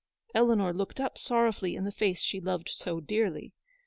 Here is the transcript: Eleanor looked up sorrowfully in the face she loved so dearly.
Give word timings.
Eleanor 0.33 0.73
looked 0.73 0.99
up 0.99 1.15
sorrowfully 1.19 1.75
in 1.75 1.83
the 1.83 1.91
face 1.91 2.21
she 2.23 2.41
loved 2.41 2.69
so 2.73 2.99
dearly. 2.99 3.53